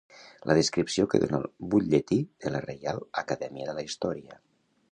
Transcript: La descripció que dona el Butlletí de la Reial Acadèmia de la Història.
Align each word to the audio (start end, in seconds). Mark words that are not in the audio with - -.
La 0.51 0.53
descripció 0.59 1.05
que 1.11 1.19
dona 1.23 1.41
el 1.41 1.45
Butlletí 1.73 2.19
de 2.45 2.53
la 2.55 2.63
Reial 2.65 3.05
Acadèmia 3.25 3.69
de 3.69 3.77
la 3.81 3.87
Història. 3.91 4.41